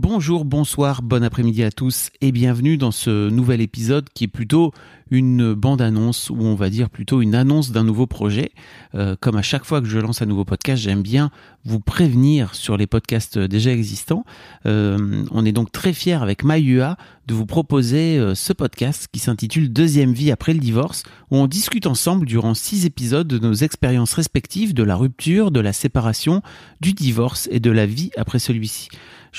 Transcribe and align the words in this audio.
Bonjour, 0.00 0.44
bonsoir, 0.44 1.02
bon 1.02 1.24
après-midi 1.24 1.64
à 1.64 1.72
tous 1.72 2.10
et 2.20 2.30
bienvenue 2.30 2.76
dans 2.76 2.92
ce 2.92 3.30
nouvel 3.30 3.60
épisode 3.60 4.08
qui 4.14 4.22
est 4.22 4.28
plutôt 4.28 4.70
une 5.10 5.54
bande-annonce 5.54 6.30
ou 6.30 6.36
on 6.38 6.54
va 6.54 6.70
dire 6.70 6.88
plutôt 6.88 7.20
une 7.20 7.34
annonce 7.34 7.72
d'un 7.72 7.82
nouveau 7.82 8.06
projet. 8.06 8.52
Euh, 8.94 9.16
comme 9.18 9.36
à 9.36 9.42
chaque 9.42 9.64
fois 9.64 9.80
que 9.80 9.88
je 9.88 9.98
lance 9.98 10.22
un 10.22 10.26
nouveau 10.26 10.44
podcast, 10.44 10.80
j'aime 10.80 11.02
bien 11.02 11.32
vous 11.64 11.80
prévenir 11.80 12.54
sur 12.54 12.76
les 12.76 12.86
podcasts 12.86 13.40
déjà 13.40 13.72
existants. 13.72 14.24
Euh, 14.66 15.24
on 15.32 15.44
est 15.44 15.50
donc 15.50 15.72
très 15.72 15.92
fiers 15.92 16.22
avec 16.22 16.44
Mayua 16.44 16.96
de 17.26 17.34
vous 17.34 17.46
proposer 17.46 18.18
euh, 18.18 18.36
ce 18.36 18.52
podcast 18.52 19.08
qui 19.12 19.18
s'intitule 19.18 19.72
Deuxième 19.72 20.12
vie 20.12 20.30
après 20.30 20.52
le 20.52 20.60
divorce, 20.60 21.02
où 21.32 21.38
on 21.38 21.48
discute 21.48 21.88
ensemble 21.88 22.24
durant 22.24 22.54
six 22.54 22.86
épisodes 22.86 23.26
de 23.26 23.40
nos 23.40 23.52
expériences 23.52 24.14
respectives 24.14 24.74
de 24.74 24.84
la 24.84 24.94
rupture, 24.94 25.50
de 25.50 25.58
la 25.58 25.72
séparation, 25.72 26.40
du 26.80 26.92
divorce 26.92 27.48
et 27.50 27.58
de 27.58 27.72
la 27.72 27.84
vie 27.84 28.12
après 28.16 28.38
celui-ci. 28.38 28.90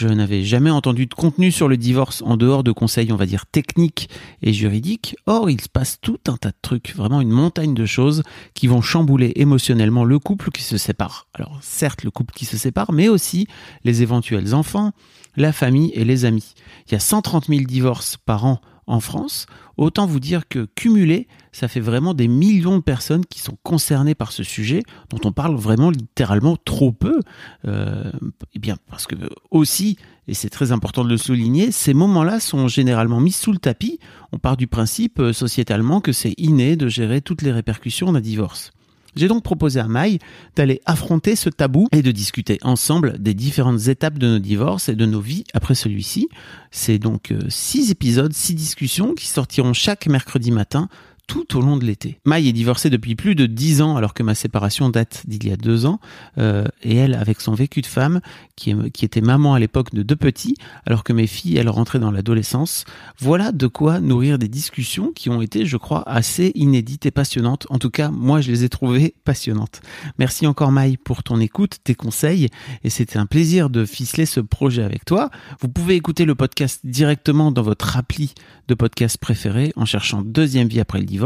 Je 0.00 0.06
n'avais 0.06 0.44
jamais 0.44 0.70
entendu 0.70 1.06
de 1.06 1.14
contenu 1.14 1.50
sur 1.50 1.66
le 1.66 1.76
divorce 1.76 2.22
en 2.22 2.36
dehors 2.36 2.62
de 2.62 2.70
conseils, 2.70 3.10
on 3.10 3.16
va 3.16 3.26
dire, 3.26 3.46
techniques 3.46 4.08
et 4.42 4.52
juridiques. 4.52 5.16
Or, 5.26 5.50
il 5.50 5.60
se 5.60 5.68
passe 5.68 5.98
tout 6.00 6.20
un 6.28 6.36
tas 6.36 6.50
de 6.50 6.56
trucs, 6.62 6.94
vraiment 6.94 7.20
une 7.20 7.32
montagne 7.32 7.74
de 7.74 7.84
choses 7.84 8.22
qui 8.54 8.68
vont 8.68 8.80
chambouler 8.80 9.32
émotionnellement 9.34 10.04
le 10.04 10.20
couple 10.20 10.52
qui 10.52 10.62
se 10.62 10.76
sépare. 10.76 11.26
Alors, 11.34 11.58
certes, 11.62 12.04
le 12.04 12.12
couple 12.12 12.32
qui 12.32 12.44
se 12.44 12.56
sépare, 12.56 12.92
mais 12.92 13.08
aussi 13.08 13.48
les 13.82 14.02
éventuels 14.02 14.54
enfants, 14.54 14.92
la 15.34 15.52
famille 15.52 15.90
et 15.94 16.04
les 16.04 16.24
amis. 16.24 16.54
Il 16.86 16.92
y 16.92 16.94
a 16.94 17.00
130 17.00 17.46
000 17.48 17.62
divorces 17.62 18.18
par 18.18 18.44
an 18.44 18.60
en 18.88 19.00
France, 19.00 19.46
autant 19.76 20.06
vous 20.06 20.18
dire 20.18 20.48
que 20.48 20.66
cumulé, 20.74 21.28
ça 21.52 21.68
fait 21.68 21.80
vraiment 21.80 22.14
des 22.14 22.26
millions 22.26 22.78
de 22.78 22.82
personnes 22.82 23.26
qui 23.26 23.40
sont 23.40 23.56
concernées 23.62 24.14
par 24.14 24.32
ce 24.32 24.42
sujet, 24.42 24.82
dont 25.10 25.20
on 25.24 25.32
parle 25.32 25.54
vraiment 25.56 25.90
littéralement 25.90 26.56
trop 26.56 26.90
peu. 26.90 27.20
Euh, 27.66 28.10
eh 28.54 28.58
bien, 28.58 28.78
parce 28.88 29.06
que 29.06 29.14
aussi, 29.50 29.98
et 30.26 30.34
c'est 30.34 30.48
très 30.48 30.72
important 30.72 31.04
de 31.04 31.10
le 31.10 31.18
souligner, 31.18 31.70
ces 31.70 31.92
moments-là 31.92 32.40
sont 32.40 32.66
généralement 32.66 33.20
mis 33.20 33.32
sous 33.32 33.52
le 33.52 33.58
tapis. 33.58 33.98
On 34.32 34.38
part 34.38 34.56
du 34.56 34.66
principe 34.66 35.20
euh, 35.20 35.32
sociétalement 35.32 36.00
que 36.00 36.12
c'est 36.12 36.34
inné 36.38 36.76
de 36.76 36.88
gérer 36.88 37.20
toutes 37.20 37.42
les 37.42 37.52
répercussions 37.52 38.12
d'un 38.12 38.20
divorce. 38.20 38.72
J'ai 39.18 39.26
donc 39.26 39.42
proposé 39.42 39.80
à 39.80 39.88
Maï 39.88 40.20
d'aller 40.54 40.80
affronter 40.86 41.34
ce 41.34 41.50
tabou 41.50 41.88
et 41.90 42.02
de 42.02 42.12
discuter 42.12 42.58
ensemble 42.62 43.18
des 43.18 43.34
différentes 43.34 43.88
étapes 43.88 44.16
de 44.16 44.28
nos 44.28 44.38
divorces 44.38 44.88
et 44.88 44.94
de 44.94 45.06
nos 45.06 45.20
vies 45.20 45.42
après 45.54 45.74
celui-ci. 45.74 46.28
C'est 46.70 47.00
donc 47.00 47.32
euh, 47.32 47.40
six 47.48 47.90
épisodes, 47.90 48.32
six 48.32 48.54
discussions 48.54 49.14
qui 49.14 49.26
sortiront 49.26 49.72
chaque 49.72 50.06
mercredi 50.06 50.52
matin 50.52 50.88
tout 51.28 51.56
au 51.56 51.60
long 51.60 51.76
de 51.76 51.84
l'été. 51.84 52.18
Maï 52.24 52.48
est 52.48 52.52
divorcée 52.52 52.88
depuis 52.90 53.14
plus 53.14 53.34
de 53.34 53.46
dix 53.46 53.82
ans 53.82 53.96
alors 53.96 54.14
que 54.14 54.22
ma 54.22 54.34
séparation 54.34 54.88
date 54.88 55.24
d'il 55.28 55.46
y 55.46 55.52
a 55.52 55.56
deux 55.56 55.84
ans 55.84 56.00
euh, 56.38 56.64
et 56.82 56.96
elle 56.96 57.14
avec 57.14 57.42
son 57.42 57.52
vécu 57.52 57.82
de 57.82 57.86
femme 57.86 58.20
qui, 58.56 58.74
qui 58.92 59.04
était 59.04 59.20
maman 59.20 59.52
à 59.52 59.58
l'époque 59.58 59.94
de 59.94 60.02
deux 60.02 60.16
petits 60.16 60.56
alors 60.86 61.04
que 61.04 61.12
mes 61.12 61.26
filles 61.26 61.58
elles 61.58 61.68
rentraient 61.68 61.98
dans 61.98 62.10
l'adolescence. 62.10 62.86
Voilà 63.18 63.52
de 63.52 63.66
quoi 63.66 64.00
nourrir 64.00 64.38
des 64.38 64.48
discussions 64.48 65.12
qui 65.12 65.28
ont 65.28 65.42
été 65.42 65.66
je 65.66 65.76
crois 65.76 66.02
assez 66.08 66.50
inédites 66.54 67.04
et 67.04 67.10
passionnantes. 67.10 67.66
En 67.68 67.78
tout 67.78 67.90
cas 67.90 68.10
moi 68.10 68.40
je 68.40 68.50
les 68.50 68.64
ai 68.64 68.70
trouvées 68.70 69.14
passionnantes. 69.24 69.82
Merci 70.18 70.46
encore 70.46 70.72
Maï 70.72 70.96
pour 70.96 71.22
ton 71.22 71.40
écoute, 71.40 71.76
tes 71.84 71.94
conseils 71.94 72.48
et 72.84 72.90
c'était 72.90 73.18
un 73.18 73.26
plaisir 73.26 73.68
de 73.68 73.84
ficeler 73.84 74.24
ce 74.24 74.40
projet 74.40 74.82
avec 74.82 75.04
toi. 75.04 75.28
Vous 75.60 75.68
pouvez 75.68 75.94
écouter 75.94 76.24
le 76.24 76.34
podcast 76.34 76.80
directement 76.84 77.52
dans 77.52 77.62
votre 77.62 77.98
appli 77.98 78.32
de 78.66 78.74
podcast 78.74 79.18
préféré 79.18 79.72
en 79.76 79.84
cherchant 79.84 80.22
deuxième 80.22 80.68
vie 80.68 80.80
après 80.80 80.98
le 80.98 81.04
divorce 81.04 81.17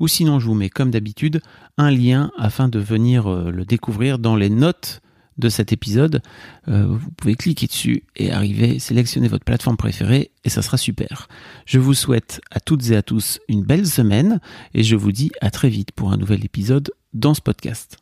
ou 0.00 0.08
sinon 0.08 0.38
je 0.38 0.46
vous 0.46 0.54
mets 0.54 0.70
comme 0.70 0.90
d'habitude 0.90 1.40
un 1.78 1.90
lien 1.90 2.30
afin 2.38 2.68
de 2.68 2.78
venir 2.78 3.26
euh, 3.26 3.50
le 3.50 3.64
découvrir 3.64 4.18
dans 4.18 4.36
les 4.36 4.50
notes 4.50 5.00
de 5.38 5.48
cet 5.48 5.72
épisode. 5.72 6.22
Euh, 6.68 6.86
vous 6.86 7.10
pouvez 7.10 7.34
cliquer 7.34 7.66
dessus 7.66 8.04
et 8.16 8.30
arriver, 8.30 8.78
sélectionner 8.78 9.28
votre 9.28 9.44
plateforme 9.44 9.76
préférée 9.76 10.30
et 10.44 10.48
ça 10.48 10.62
sera 10.62 10.76
super. 10.76 11.28
Je 11.66 11.78
vous 11.78 11.94
souhaite 11.94 12.40
à 12.50 12.60
toutes 12.60 12.90
et 12.90 12.96
à 12.96 13.02
tous 13.02 13.40
une 13.48 13.64
belle 13.64 13.86
semaine 13.86 14.40
et 14.74 14.82
je 14.82 14.96
vous 14.96 15.12
dis 15.12 15.30
à 15.40 15.50
très 15.50 15.68
vite 15.68 15.92
pour 15.92 16.12
un 16.12 16.16
nouvel 16.16 16.44
épisode 16.44 16.92
dans 17.12 17.34
ce 17.34 17.40
podcast. 17.40 17.98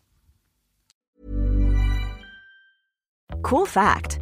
Cool 3.43 3.67
fact 3.67 4.22